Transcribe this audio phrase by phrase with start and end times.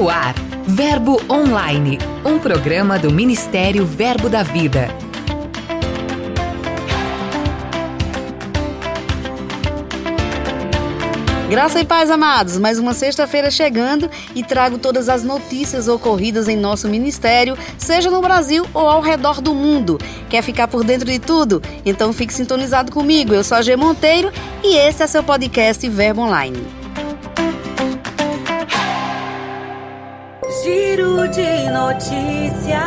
[0.00, 0.34] No ar,
[0.66, 4.88] Verbo Online, um programa do Ministério Verbo da Vida.
[11.50, 12.56] Graça e paz, amados.
[12.56, 18.22] Mais uma sexta-feira chegando e trago todas as notícias ocorridas em nosso ministério, seja no
[18.22, 19.98] Brasil ou ao redor do mundo.
[20.30, 21.60] Quer ficar por dentro de tudo?
[21.84, 23.34] Então fique sintonizado comigo.
[23.34, 24.32] Eu sou a G Monteiro
[24.64, 26.79] e esse é seu podcast Verbo Online.
[30.62, 32.80] Giro de notícias.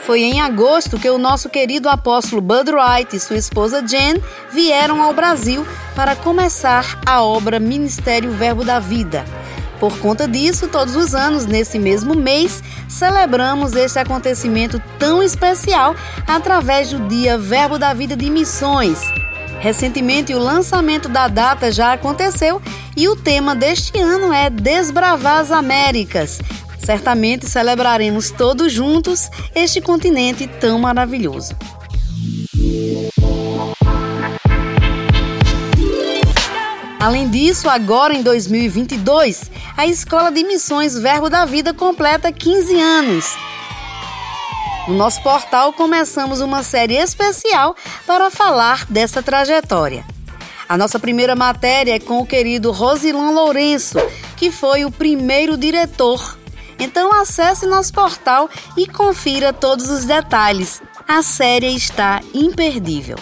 [0.00, 4.22] Foi em agosto que o nosso querido apóstolo Bud Wright e sua esposa Jen
[4.52, 9.24] vieram ao Brasil para começar a obra Ministério Verbo da Vida.
[9.80, 16.90] Por conta disso, todos os anos, nesse mesmo mês, celebramos este acontecimento tão especial através
[16.90, 19.21] do Dia Verbo da Vida de Missões.
[19.62, 22.60] Recentemente, o lançamento da data já aconteceu
[22.96, 26.40] e o tema deste ano é Desbravar as Américas.
[26.80, 31.54] Certamente celebraremos todos juntos este continente tão maravilhoso.
[36.98, 43.36] Além disso, agora em 2022, a Escola de Missões Verbo da Vida completa 15 anos.
[44.92, 47.74] No nosso portal começamos uma série especial
[48.06, 50.04] para falar dessa trajetória.
[50.68, 53.96] A nossa primeira matéria é com o querido Rosilon Lourenço,
[54.36, 56.36] que foi o primeiro diretor.
[56.78, 60.82] Então acesse nosso portal e confira todos os detalhes.
[61.08, 63.16] A série está imperdível.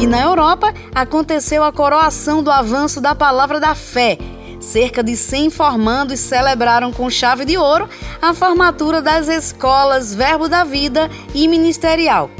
[0.00, 4.18] E na Europa aconteceu a coroação do avanço da palavra da fé,
[4.62, 7.88] cerca de 100 formandos celebraram com chave de ouro
[8.20, 12.30] a formatura das escolas Verbo da Vida e Ministerial.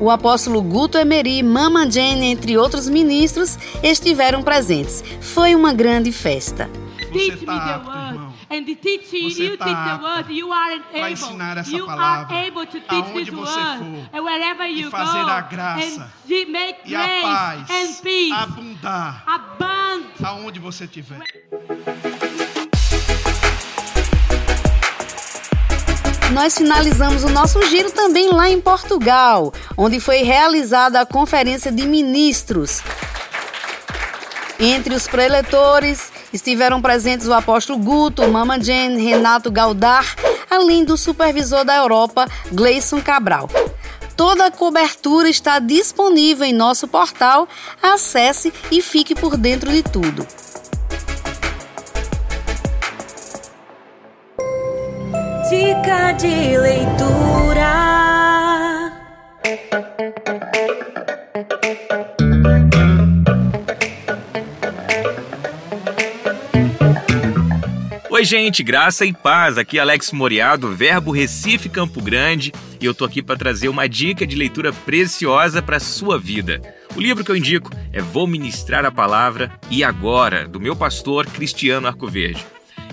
[0.00, 5.04] O apóstolo Guto Emery, Mama Jane, entre outros ministros, estiveram presentes.
[5.20, 6.68] Foi uma grande festa.
[7.12, 8.01] Você tá apto,
[8.52, 11.08] And teaching você you tá teach the word, you are able.
[11.08, 14.66] ensinar essa you palavra are able to teach aonde this você word, for, and wherever
[14.66, 20.06] you e fazer go, a graça and make e a paz and peace, abundar, abund.
[20.22, 21.22] aonde você estiver.
[26.32, 31.86] nós finalizamos o nosso giro também lá em Portugal, onde foi realizada a Conferência de
[31.86, 32.82] Ministros.
[34.58, 40.04] Entre os preletores estiveram presentes o apóstolo Guto, Mama Jane, Renato Galdar,
[40.50, 43.48] além do supervisor da Europa, Gleison Cabral.
[44.16, 47.48] Toda a cobertura está disponível em nosso portal.
[47.82, 50.26] Acesse e fique por dentro de tudo.
[55.48, 57.32] Dica de leitura.
[68.12, 69.56] Oi, gente, graça e paz.
[69.56, 73.88] Aqui é Alex Moriado, Verbo Recife Campo Grande, e eu tô aqui para trazer uma
[73.88, 76.60] dica de leitura preciosa para sua vida.
[76.94, 81.24] O livro que eu indico é Vou Ministrar a Palavra e Agora, do meu pastor
[81.24, 82.44] Cristiano Arcoverde.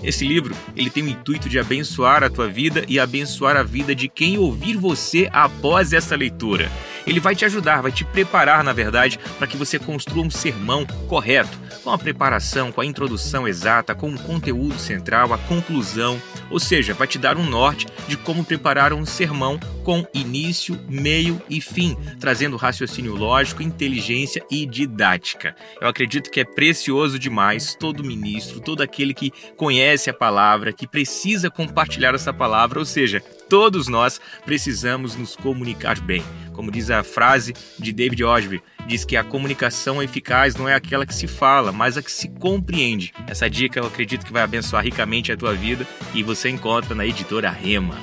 [0.02, 3.94] Esse livro, ele tem o intuito de abençoar a tua vida e abençoar a vida
[3.94, 6.72] de quem ouvir você após essa leitura.
[7.06, 10.86] Ele vai te ajudar, vai te preparar, na verdade, para que você construa um sermão
[11.08, 16.60] correto, com a preparação, com a introdução exata, com o conteúdo central, a conclusão, ou
[16.60, 21.60] seja, vai te dar um norte de como preparar um sermão com início, meio e
[21.60, 25.54] fim, trazendo raciocínio lógico, inteligência e didática.
[25.80, 30.86] Eu acredito que é precioso demais todo ministro, todo aquele que conhece a palavra, que
[30.86, 36.22] precisa compartilhar essa palavra, ou seja, todos nós precisamos nos comunicar bem.
[36.54, 41.04] Como diz a frase de David Osby, diz que a comunicação eficaz não é aquela
[41.04, 43.12] que se fala, mas a que se compreende.
[43.26, 47.04] Essa dica eu acredito que vai abençoar ricamente a tua vida e você encontra na
[47.04, 47.98] editora Rema.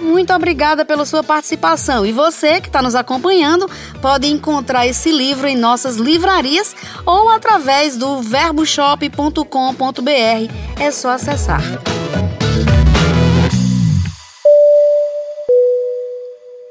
[0.00, 2.06] Muito obrigada pela sua participação.
[2.06, 3.68] E você que está nos acompanhando
[4.00, 10.80] pode encontrar esse livro em nossas livrarias ou através do verboshop.com.br.
[10.80, 11.60] É só acessar.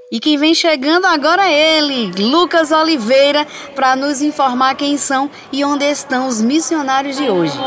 [0.09, 3.45] E quem vem chegando agora é ele, Lucas Oliveira,
[3.75, 7.59] para nos informar quem são e onde estão os missionários de hoje.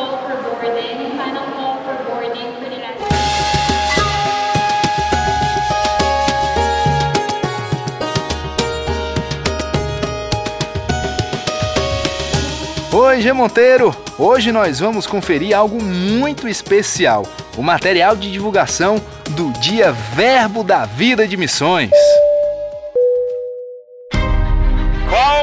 [12.91, 13.95] Oi, G Monteiro!
[14.19, 17.27] Hoje nós vamos conferir algo muito especial
[17.59, 18.97] o material de divulgação
[19.31, 21.91] do Dia Verbo da Vida de Missões.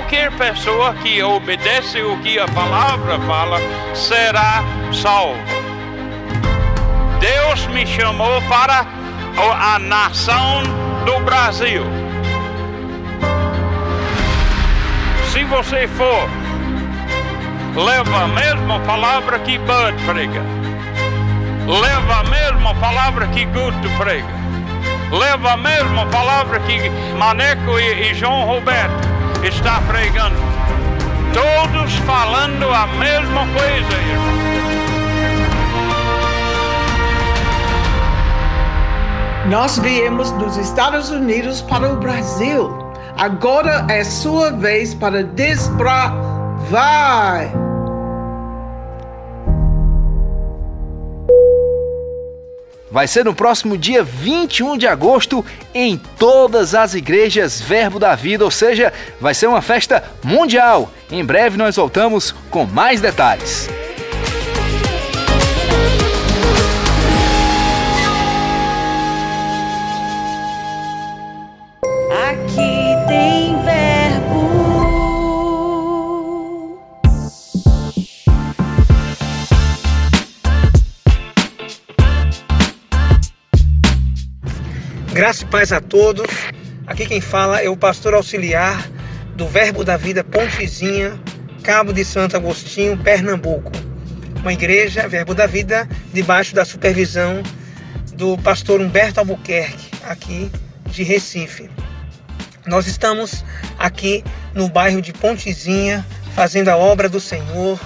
[0.07, 3.59] Qualquer pessoa que obedece o que a palavra fala
[3.94, 4.63] será
[4.94, 5.38] salvo.
[7.19, 8.86] Deus me chamou para
[9.38, 10.63] a nação
[11.04, 11.83] do Brasil.
[15.30, 16.30] Se você for,
[17.75, 20.42] leva a mesma palavra que Bud prega.
[21.68, 24.38] Leva a mesma palavra que Guto prega.
[25.12, 30.36] Leva a mesma palavra que Maneco e, e João Roberto está pregando.
[31.34, 34.38] Todos falando a mesma coisa, irmão.
[39.50, 42.69] Nós viemos dos Estados Unidos para o Brasil.
[43.18, 46.18] Agora é sua vez para desbravar.
[52.97, 58.44] Vai ser no próximo dia 21 de agosto em todas as igrejas Verbo da Vida,
[58.44, 58.91] ou seja,
[59.21, 60.91] vai ser uma festa mundial.
[61.11, 63.69] Em breve nós voltamos com mais detalhes.
[85.18, 86.28] Graça e paz a todos.
[86.86, 88.88] Aqui quem fala é o pastor auxiliar
[89.36, 91.19] do Verbo da Vida Pontezinha,
[91.64, 93.72] Cabo de Santo Agostinho, Pernambuco.
[94.42, 97.42] Uma igreja, Verbo da Vida, debaixo da supervisão
[98.14, 100.52] do pastor Humberto Albuquerque, aqui
[100.86, 101.68] de Recife.
[102.68, 103.44] Nós estamos
[103.80, 104.24] aqui
[104.54, 106.06] no bairro de Pontezinha,
[106.36, 107.80] fazendo a obra do Senhor.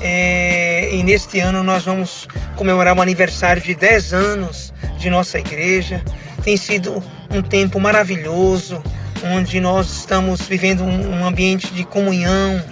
[0.00, 2.26] É, e neste ano nós vamos
[2.56, 6.02] comemorar o um aniversário de 10 anos de nossa igreja.
[6.42, 8.82] Tem sido um tempo maravilhoso,
[9.24, 12.62] onde nós estamos vivendo um ambiente de comunhão,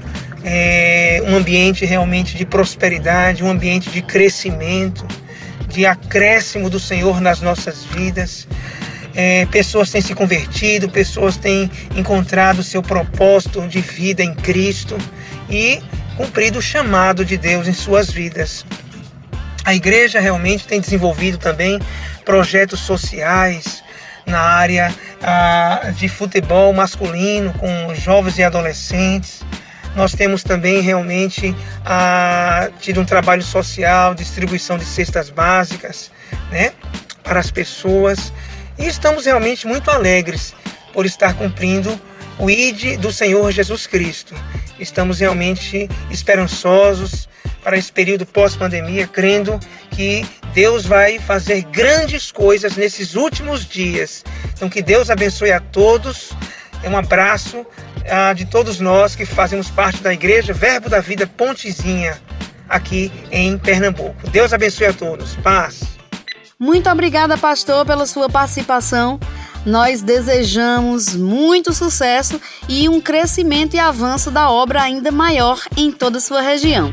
[0.43, 5.07] é, um ambiente realmente de prosperidade, um ambiente de crescimento,
[5.69, 8.49] de acréscimo do Senhor nas nossas vidas.
[9.15, 14.97] É, pessoas têm se convertido, pessoas têm encontrado seu propósito de vida em Cristo
[15.49, 15.81] e
[16.17, 18.65] cumprido o chamado de Deus em suas vidas.
[19.65, 21.79] A igreja realmente tem desenvolvido também
[22.25, 23.83] projetos sociais
[24.27, 29.43] na área ah, de futebol masculino com jovens e adolescentes.
[29.95, 31.55] Nós temos também realmente
[31.85, 36.11] ah, tido um trabalho social, distribuição de cestas básicas
[36.51, 36.73] né,
[37.23, 38.33] para as pessoas.
[38.79, 40.55] E estamos realmente muito alegres
[40.93, 42.01] por estar cumprindo
[42.39, 44.35] o ID do Senhor Jesus Cristo.
[44.79, 47.29] Estamos realmente esperançosos
[47.63, 49.59] para esse período pós-pandemia, crendo
[49.91, 54.25] que Deus vai fazer grandes coisas nesses últimos dias.
[54.55, 56.31] Então, que Deus abençoe a todos.
[56.83, 57.67] É um abraço
[58.09, 62.21] ah, de todos nós que fazemos parte da igreja Verbo da Vida Pontezinha,
[62.69, 64.29] aqui em Pernambuco.
[64.31, 65.37] Deus abençoe a todos.
[65.37, 65.83] Paz.
[66.59, 69.19] Muito obrigada, pastor, pela sua participação.
[69.65, 76.19] Nós desejamos muito sucesso e um crescimento e avanço da obra ainda maior em toda
[76.19, 76.93] a sua região.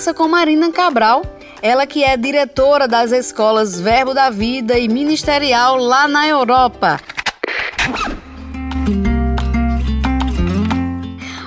[0.00, 1.22] Conversa com Marina Cabral,
[1.60, 6.98] ela que é diretora das escolas Verbo da Vida e Ministerial lá na Europa.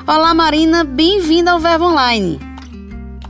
[0.05, 2.39] Olá Marina, bem-vinda ao Verbo Online.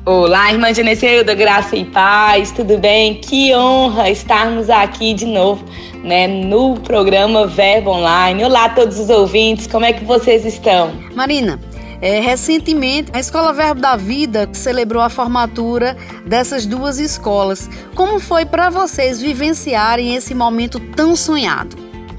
[0.06, 3.16] Olá, irmã Genesilda, graça e paz, tudo bem?
[3.16, 5.64] Que honra estarmos aqui de novo,
[6.04, 8.44] né, no programa Verbo Online.
[8.44, 10.92] Olá a todos os ouvintes, como é que vocês estão?
[11.16, 11.58] Marina,
[12.04, 15.96] é, recentemente, a Escola Verbo da Vida celebrou a formatura
[16.26, 17.70] dessas duas escolas.
[17.96, 21.78] Como foi para vocês vivenciarem esse momento tão sonhado?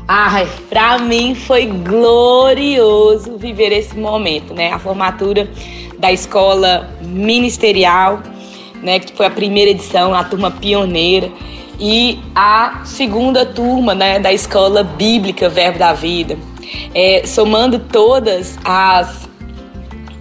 [0.09, 4.73] Ai, para mim foi glorioso viver esse momento, né?
[4.73, 5.51] A formatura
[5.99, 8.23] da escola ministerial,
[8.83, 8.99] né?
[8.99, 11.31] Que foi a primeira edição, a turma pioneira
[11.79, 16.39] e a segunda turma né, da escola bíblica Verbo da Vida.
[16.95, 19.29] É, somando todas as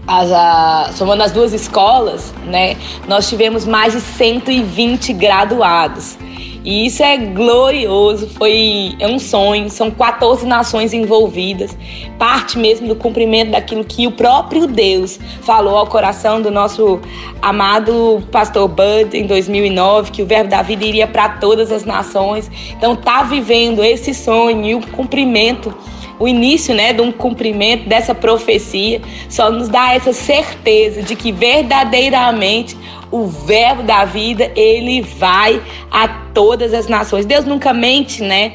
[0.08, 6.18] as, a, somando as duas escolas, né, nós tivemos mais de 120 graduados.
[6.66, 11.78] E isso é glorioso, foi é um sonho, são 14 nações envolvidas,
[12.18, 17.02] parte mesmo do cumprimento daquilo que o próprio Deus falou ao coração do nosso
[17.42, 22.50] amado pastor Bud em 2009, que o verbo da vida iria para todas as nações.
[22.70, 25.76] Então tá vivendo esse sonho e o cumprimento
[26.20, 31.32] o início né, de um cumprimento dessa profecia só nos dá essa certeza de que
[31.32, 32.78] verdadeiramente
[33.14, 37.28] o verbo da vida, ele vai a todas as nações.
[37.28, 38.54] Deus nunca mente, né?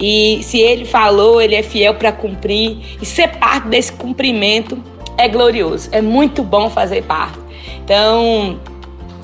[0.00, 2.78] E se ele falou, ele é fiel para cumprir.
[3.00, 4.76] E ser parte desse cumprimento
[5.16, 5.88] é glorioso.
[5.92, 7.38] É muito bom fazer parte.
[7.84, 8.58] Então,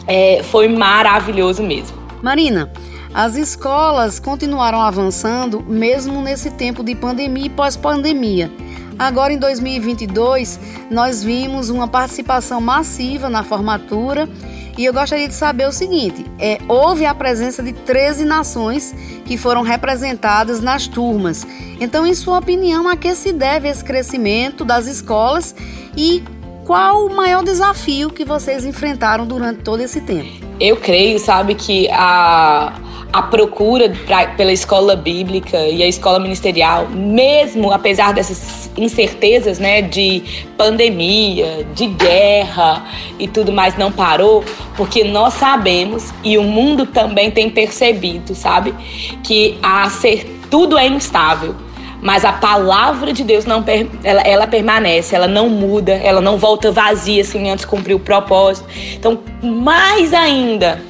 [0.07, 1.97] é, foi maravilhoso mesmo.
[2.23, 2.71] Marina,
[3.17, 8.53] as escolas continuaram avançando mesmo nesse tempo de pandemia e pós-pandemia.
[8.99, 14.29] Agora em 2022, nós vimos uma participação massiva na formatura
[14.77, 18.95] e eu gostaria de saber o seguinte: é, houve a presença de 13 nações
[19.25, 21.47] que foram representadas nas turmas.
[21.81, 25.57] Então, em sua opinião, a que se deve esse crescimento das escolas
[25.97, 26.23] e
[26.67, 30.45] qual o maior desafio que vocês enfrentaram durante todo esse tempo?
[30.61, 32.81] Eu creio, sabe, que a
[33.13, 39.81] a procura pra, pela escola bíblica e a escola ministerial, mesmo apesar dessas incertezas, né,
[39.81, 40.23] de
[40.57, 42.85] pandemia, de guerra
[43.19, 44.45] e tudo mais, não parou,
[44.77, 48.75] porque nós sabemos e o mundo também tem percebido, sabe,
[49.23, 51.55] que a ser tudo é instável.
[52.03, 53.65] Mas a palavra de Deus não
[54.05, 58.69] ela, ela permanece, ela não muda, ela não volta vazia assim antes cumprir o propósito.
[58.95, 60.81] Então, mais ainda,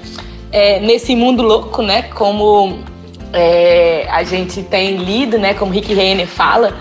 [0.56, 2.04] é, nesse mundo louco, né?
[2.14, 2.78] Como
[3.30, 5.52] é, a gente tem lido, né?
[5.52, 6.74] Como Rick Renner fala,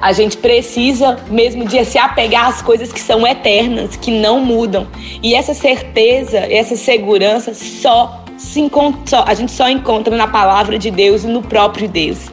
[0.00, 4.88] a gente precisa mesmo de se apegar às coisas que são eternas, que não mudam.
[5.22, 10.90] E essa certeza, essa segurança só se encontra, a gente só encontra na palavra de
[10.90, 12.32] Deus e no próprio Deus.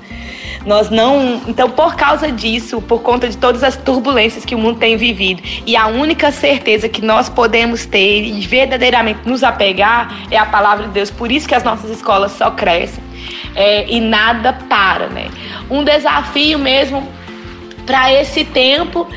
[0.67, 1.41] Nós não.
[1.47, 5.41] Então, por causa disso, por conta de todas as turbulências que o mundo tem vivido,
[5.65, 10.87] e a única certeza que nós podemos ter e verdadeiramente nos apegar é a palavra
[10.87, 11.09] de Deus.
[11.09, 13.01] Por isso que as nossas escolas só crescem
[13.55, 15.29] é, e nada para, né?
[15.69, 17.07] Um desafio mesmo
[17.85, 19.07] para esse tempo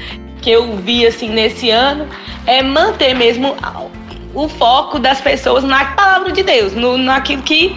[0.41, 2.07] que eu vi assim nesse ano
[2.47, 3.57] é manter mesmo
[4.33, 7.77] o foco das pessoas na palavra de Deus, no, naquilo que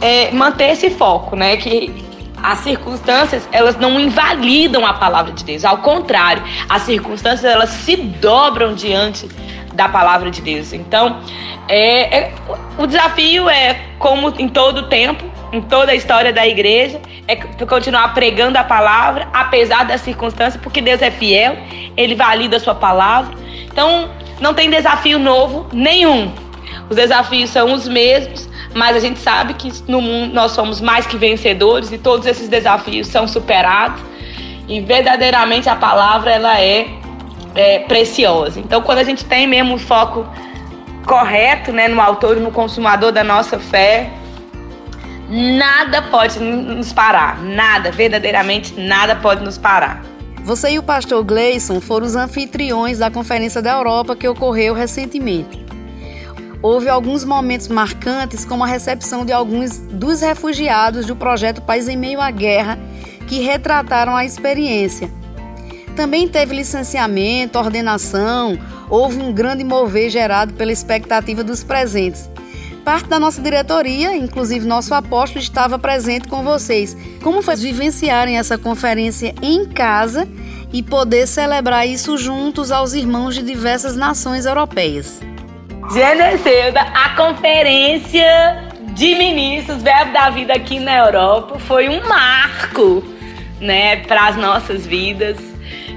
[0.00, 1.56] é, manter esse foco, né?
[1.56, 2.08] Que
[2.42, 5.64] as circunstâncias, elas não invalidam a palavra de Deus.
[5.64, 9.28] Ao contrário, as circunstâncias, elas se dobram diante
[9.72, 10.72] da palavra de Deus.
[10.72, 11.20] Então,
[11.68, 12.34] é, é,
[12.78, 18.12] o desafio é, como em todo tempo, em toda a história da igreja, é continuar
[18.12, 21.56] pregando a palavra, apesar das circunstâncias, porque Deus é fiel,
[21.96, 23.36] Ele valida a sua palavra.
[23.66, 26.32] Então, não tem desafio novo nenhum.
[26.88, 31.06] Os desafios são os mesmos, mas a gente sabe que no mundo nós somos mais
[31.06, 34.00] que vencedores e todos esses desafios são superados
[34.68, 36.86] e verdadeiramente a palavra ela é,
[37.54, 38.60] é preciosa.
[38.60, 40.24] Então, quando a gente tem mesmo o foco
[41.04, 44.10] correto, né, no autor e no consumador da nossa fé,
[45.28, 50.02] nada pode nos parar, nada, verdadeiramente nada pode nos parar.
[50.44, 55.69] Você e o pastor Gleison foram os anfitriões da Conferência da Europa que ocorreu recentemente
[56.62, 61.96] houve alguns momentos marcantes, como a recepção de alguns dos refugiados do projeto País em
[61.96, 62.78] Meio à Guerra,
[63.26, 65.10] que retrataram a experiência.
[65.96, 72.28] Também teve licenciamento, ordenação, houve um grande mover gerado pela expectativa dos presentes.
[72.84, 76.96] Parte da nossa diretoria, inclusive nosso apóstolo, estava presente com vocês.
[77.22, 80.26] Como foi vivenciarem essa conferência em casa
[80.72, 85.20] e poder celebrar isso juntos aos irmãos de diversas nações europeias?
[85.88, 93.02] Geneselda, a conferência de ministros Verbo da Vida aqui na Europa foi um marco,
[93.60, 95.38] né, para as nossas vidas.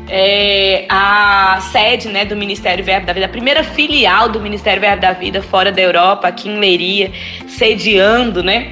[0.09, 5.01] É, a sede né, do Ministério Verbo da Vida, a primeira filial do Ministério Verbo
[5.01, 7.11] da Vida fora da Europa, aqui em Leiria,
[7.47, 8.71] sediando né,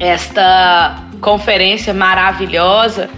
[0.00, 3.08] esta conferência maravilhosa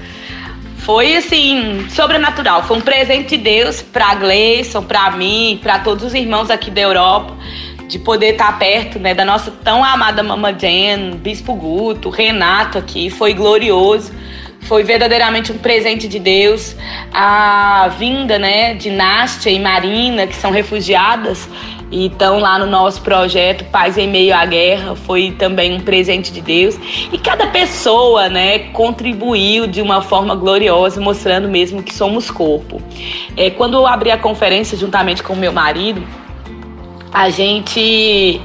[0.89, 2.63] foi assim, sobrenatural.
[2.63, 6.81] Foi um presente de Deus para Gleison, para mim, para todos os irmãos aqui da
[6.81, 7.37] Europa,
[7.87, 13.11] de poder estar perto né, da nossa tão amada Mama Jen, Bispo Guto, Renato aqui.
[13.11, 14.15] Foi glorioso.
[14.63, 16.75] Foi verdadeiramente um presente de Deus.
[17.13, 21.47] A vinda né, de Nástia e Marina, que são refugiadas,
[21.91, 26.33] e estão lá no nosso projeto Paz em Meio à Guerra, foi também um presente
[26.33, 26.79] de Deus.
[27.13, 32.83] E cada pessoa, né, contribuiu de uma forma gloriosa, mostrando mesmo que somos corpo.
[33.37, 36.03] É, quando eu abri a conferência juntamente com meu marido,
[37.13, 38.41] a gente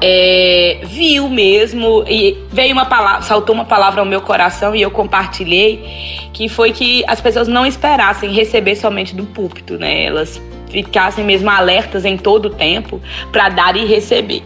[0.00, 4.90] é, viu mesmo e veio uma palavra, saltou uma palavra ao meu coração e eu
[4.90, 10.04] compartilhei, que foi que as pessoas não esperassem receber somente do púlpito, né?
[10.04, 10.40] Elas
[10.74, 13.00] ficassem mesmo alertas em todo o tempo
[13.30, 14.42] para dar e receber.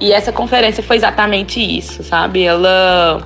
[0.00, 2.42] E essa conferência foi exatamente isso, sabe?
[2.42, 3.22] Ela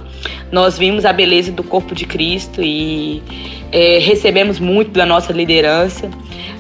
[0.52, 3.22] nós vimos a beleza do corpo de Cristo e
[3.72, 6.10] é, recebemos muito da nossa liderança,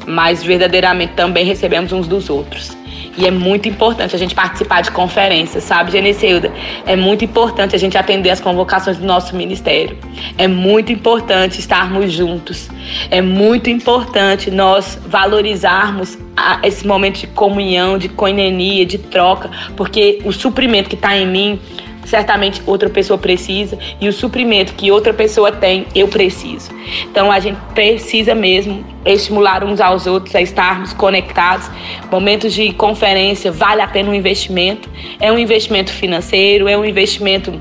[0.06, 2.81] mas verdadeiramente também recebemos uns dos outros.
[3.16, 6.52] E é muito importante a gente participar de conferências, sabe, Geneceuda?
[6.86, 9.98] É muito importante a gente atender as convocações do nosso ministério.
[10.38, 12.70] É muito importante estarmos juntos.
[13.10, 16.18] É muito importante nós valorizarmos
[16.62, 21.60] esse momento de comunhão, de coinenia, de troca, porque o suprimento que está em mim
[22.04, 26.70] certamente outra pessoa precisa e o suprimento que outra pessoa tem, eu preciso.
[27.10, 31.70] Então a gente precisa mesmo estimular uns aos outros a estarmos conectados.
[32.10, 34.88] Momentos de conferência vale a pena um investimento.
[35.20, 37.60] É um investimento financeiro, é um investimento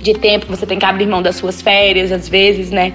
[0.00, 2.94] de tempo você tem que abrir mão das suas férias, às vezes, né?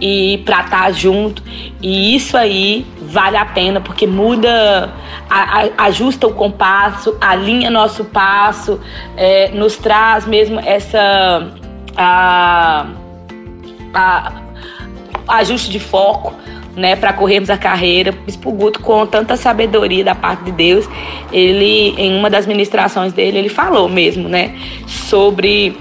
[0.00, 1.42] E pra estar tá junto.
[1.80, 4.92] E isso aí vale a pena, porque muda,
[5.28, 8.78] a, a, ajusta o compasso, alinha nosso passo,
[9.16, 11.50] é, nos traz mesmo essa.
[11.96, 12.86] A,
[13.94, 14.32] a,
[15.28, 16.34] ajuste de foco.
[16.76, 18.12] Né, para corrermos a carreira.
[18.12, 20.88] Bispo Guto, com tanta sabedoria da parte de Deus,
[21.32, 25.76] ele, em uma das ministrações dele, ele falou mesmo, né, sobre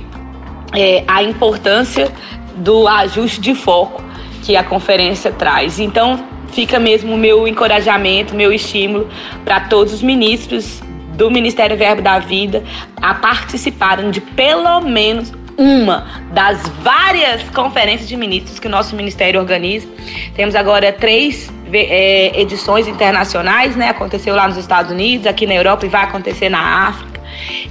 [0.74, 2.12] é, a importância
[2.56, 4.02] do ajuste de foco
[4.42, 5.80] que a conferência traz.
[5.80, 6.20] Então,
[6.52, 9.08] fica mesmo o meu encorajamento, meu estímulo
[9.44, 10.82] para todos os ministros
[11.16, 12.64] do Ministério Verbo da Vida
[13.02, 19.40] a participarem de pelo menos uma das várias conferências de ministros que o nosso ministério
[19.40, 19.88] organiza.
[20.36, 23.90] Temos agora três é, edições internacionais, né?
[23.90, 27.20] Aconteceu lá nos Estados Unidos, aqui na Europa e vai acontecer na África,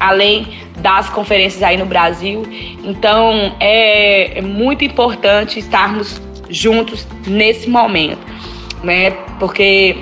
[0.00, 2.42] além das conferências aí no Brasil.
[2.82, 8.25] Então é, é muito importante estarmos juntos nesse momento,
[8.86, 9.10] né?
[9.38, 9.96] Porque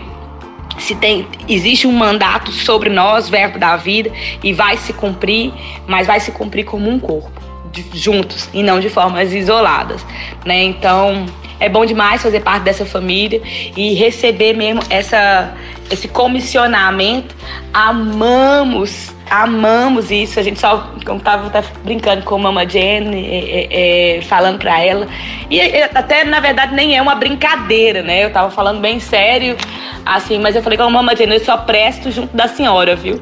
[0.79, 4.13] se tem existe um mandato sobre nós, verbo da vida,
[4.43, 5.53] e vai se cumprir,
[5.87, 7.41] mas vai se cumprir como um corpo,
[7.73, 10.05] de, juntos e não de formas isoladas,
[10.45, 10.63] né?
[10.63, 11.27] Então
[11.59, 13.41] é bom demais fazer parte dessa família
[13.77, 15.55] e receber mesmo essa
[15.91, 17.35] esse comissionamento.
[17.73, 20.39] Amamos amamos isso.
[20.39, 24.59] A gente só, como tava até brincando com a Mama Jenny, é, é, é, falando
[24.59, 25.09] pra ela.
[25.51, 25.61] E
[25.95, 28.25] até, na verdade, nem é uma brincadeira, né?
[28.25, 29.57] Eu tava falando bem sério,
[30.05, 33.21] assim, mas eu falei com a Mama Jenny, eu só presto junto da senhora, viu?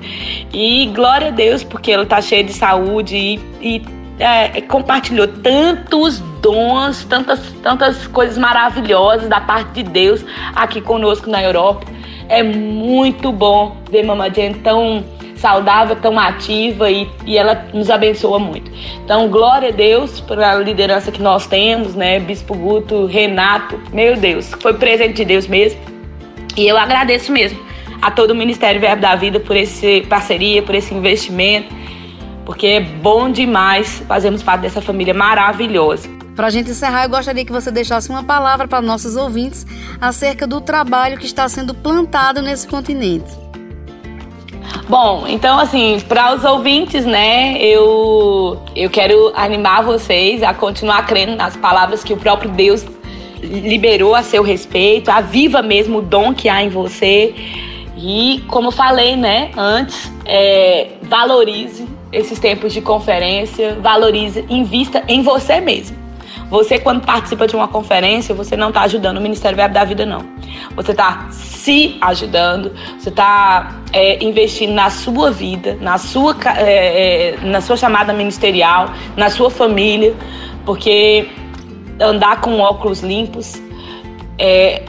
[0.53, 3.83] E glória a Deus, porque ela tá cheia de saúde e, e
[4.19, 11.43] é, compartilhou tantos dons, tantas, tantas coisas maravilhosas da parte de Deus aqui conosco na
[11.43, 11.87] Europa.
[12.29, 15.05] É muito bom ver Mama Jenny tão
[15.37, 18.71] saudável, tão ativa e, e ela nos abençoa muito.
[19.05, 22.21] Então, glória a Deus pela liderança que nós temos, né?
[22.21, 25.81] Bispo Guto, Renato, meu Deus, foi presente de Deus mesmo.
[26.57, 27.59] E eu agradeço mesmo
[28.01, 31.75] a todo o Ministério Verbo da Vida por essa parceria, por esse investimento,
[32.45, 36.22] porque é bom demais fazermos parte dessa família maravilhosa.
[36.35, 39.67] Para a gente encerrar, eu gostaria que você deixasse uma palavra para nossos ouvintes
[40.01, 43.31] acerca do trabalho que está sendo plantado nesse continente.
[44.89, 51.37] Bom, então assim, para os ouvintes, né, eu eu quero animar vocês a continuar crendo
[51.37, 52.85] nas palavras que o próprio Deus
[53.43, 57.35] liberou a seu respeito, aviva mesmo o dom que há em você.
[57.97, 65.61] E como falei, né, antes, é, valorize esses tempos de conferência, valorize, invista em você
[65.61, 66.02] mesmo.
[66.53, 70.05] Você, quando participa de uma conferência, você não está ajudando o Ministério Verbo da Vida,
[70.05, 70.21] não.
[70.77, 77.39] Você está se ajudando, você está é, investindo na sua vida, na sua, é, é,
[77.41, 80.15] na sua chamada ministerial, na sua família,
[80.67, 81.27] porque
[81.99, 83.55] andar com óculos limpos
[84.39, 84.83] é,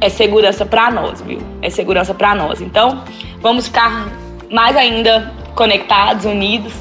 [0.00, 1.42] é segurança para nós, viu?
[1.60, 2.62] É segurança para nós.
[2.62, 3.04] Então,
[3.42, 4.08] vamos ficar
[4.50, 6.72] mais ainda conectados, unidos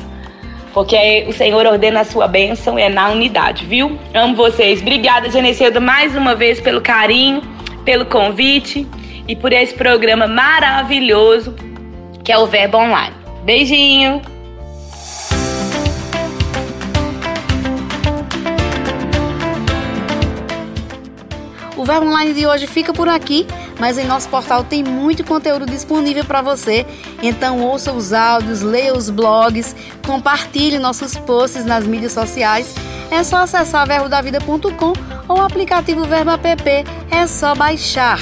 [0.73, 3.99] porque o Senhor ordena a sua bênção é na unidade, viu?
[4.13, 4.81] Amo vocês.
[4.81, 7.41] Obrigada, Geneceuda, mais uma vez pelo carinho,
[7.83, 8.87] pelo convite
[9.27, 11.55] e por esse programa maravilhoso
[12.23, 13.15] que é o Verbo Online.
[13.43, 14.21] Beijinho!
[21.75, 23.47] O Verbo Online de hoje fica por aqui,
[23.81, 26.85] mas em nosso portal tem muito conteúdo disponível para você.
[27.23, 32.75] Então ouça os áudios, leia os blogs, compartilhe nossos posts nas mídias sociais.
[33.09, 34.93] É só acessar verbodavida.com
[35.27, 38.19] ou o aplicativo Verbo App, é só baixar.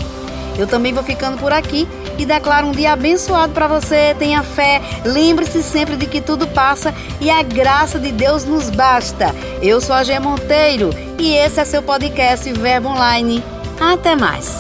[0.57, 4.15] Eu também vou ficando por aqui e declaro um dia abençoado para você.
[4.17, 9.33] Tenha fé, lembre-se sempre de que tudo passa e a graça de Deus nos basta.
[9.61, 13.43] Eu sou a Gê Monteiro e esse é seu podcast Verbo Online.
[13.79, 14.57] Até mais.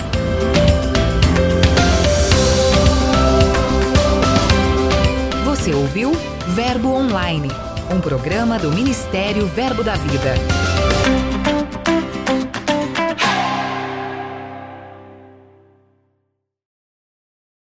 [5.43, 6.11] Você ouviu
[6.49, 7.49] Verbo Online,
[7.91, 10.35] um programa do Ministério Verbo da Vida.